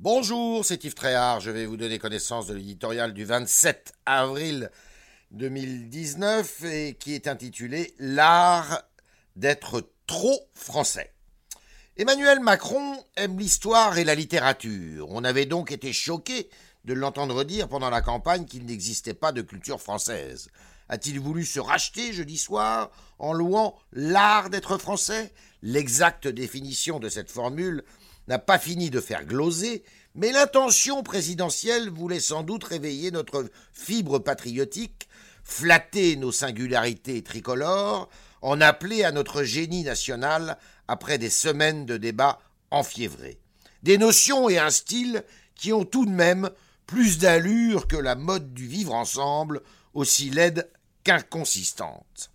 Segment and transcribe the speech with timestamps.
[0.00, 1.40] Bonjour, c'est Yves Tréhard.
[1.40, 4.70] Je vais vous donner connaissance de l'éditorial du 27 avril
[5.32, 8.84] 2019 et qui est intitulé L'art
[9.34, 11.12] d'être trop français.
[11.96, 15.08] Emmanuel Macron aime l'histoire et la littérature.
[15.10, 16.48] On avait donc été choqué
[16.84, 20.48] de l'entendre dire pendant la campagne qu'il n'existait pas de culture française.
[20.88, 25.32] A-t-il voulu se racheter jeudi soir en louant l'art d'être français?
[25.60, 27.82] L'exacte définition de cette formule
[28.28, 29.82] n'a pas fini de faire gloser,
[30.14, 35.08] mais l'intention présidentielle voulait sans doute réveiller notre fibre patriotique,
[35.42, 38.08] flatter nos singularités tricolores,
[38.42, 42.38] en appeler à notre génie national après des semaines de débats
[42.70, 43.40] enfiévrés.
[43.82, 46.50] Des notions et un style qui ont tout de même
[46.86, 49.62] plus d'allure que la mode du vivre ensemble,
[49.94, 50.70] aussi laide
[51.04, 52.30] qu'inconsistante.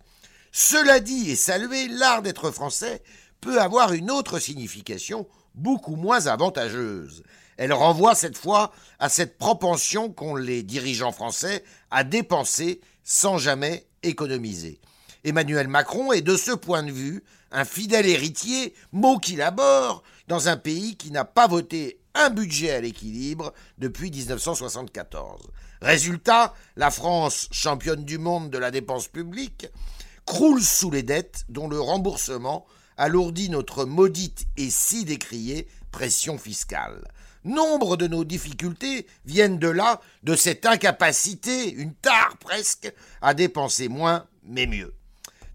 [0.52, 3.02] Cela dit et salué, l'art d'être français
[3.40, 7.22] peut avoir une autre signification beaucoup moins avantageuse.
[7.56, 13.86] Elle renvoie cette fois à cette propension qu'ont les dirigeants français à dépenser sans jamais
[14.02, 14.80] économiser.
[15.22, 20.48] Emmanuel Macron est de ce point de vue un fidèle héritier, mot qu'il aborde, dans
[20.48, 25.42] un pays qui n'a pas voté un budget à l'équilibre depuis 1974.
[25.80, 29.66] Résultat, la France, championne du monde de la dépense publique,
[30.26, 37.06] croule sous les dettes dont le remboursement alourdit notre maudite et si décriée pression fiscale.
[37.44, 43.88] Nombre de nos difficultés viennent de là, de cette incapacité, une tare presque, à dépenser
[43.88, 44.94] moins mais mieux.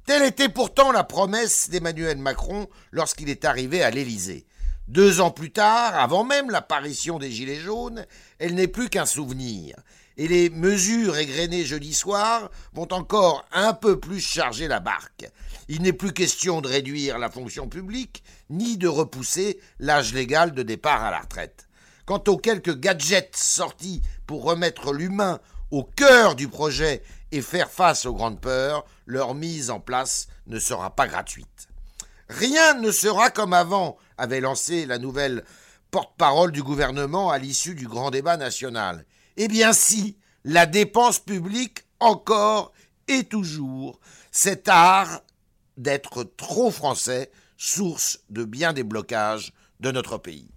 [0.06, 4.46] Telle était pourtant la promesse d'Emmanuel Macron lorsqu'il est arrivé à l'Élysée.
[4.90, 8.08] Deux ans plus tard, avant même l'apparition des Gilets jaunes,
[8.40, 9.76] elle n'est plus qu'un souvenir.
[10.18, 15.30] Et les mesures égrenées jeudi soir vont encore un peu plus charger la barque.
[15.68, 20.64] Il n'est plus question de réduire la fonction publique, ni de repousser l'âge légal de
[20.64, 21.68] départ à la retraite.
[22.08, 28.08] Quant aux quelques gadgets sortis pour remettre l'humain au cœur du projet et faire face
[28.08, 31.69] aux grandes peurs, leur mise en place ne sera pas gratuite.
[32.30, 35.44] Rien ne sera comme avant, avait lancé la nouvelle
[35.90, 39.06] porte-parole du gouvernement à l'issue du grand débat national.
[39.38, 42.72] Eh bien si, la dépense publique encore
[43.08, 44.00] et toujours,
[44.32, 45.22] cet art
[45.78, 50.52] d'être trop français, source de bien des blocages de notre pays.